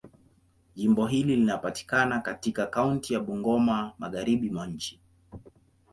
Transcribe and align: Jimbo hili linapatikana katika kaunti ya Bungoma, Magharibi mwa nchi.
Jimbo 0.75 1.05
hili 1.07 1.35
linapatikana 1.35 2.19
katika 2.19 2.67
kaunti 2.67 3.13
ya 3.13 3.19
Bungoma, 3.19 3.93
Magharibi 3.99 4.49
mwa 4.49 4.67
nchi. 4.67 4.99